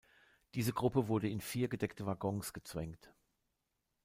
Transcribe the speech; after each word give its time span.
Diese 0.55 0.73
Gruppe 0.73 1.07
wurde 1.09 1.29
in 1.29 1.41
vier 1.41 1.67
gedeckte 1.67 2.07
Waggons 2.07 2.53
gezwängt. 2.53 3.13